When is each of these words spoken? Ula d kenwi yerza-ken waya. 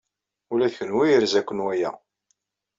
Ula 0.51 0.71
d 0.71 0.75
kenwi 0.77 1.05
yerza-ken 1.09 1.63
waya. 1.65 1.91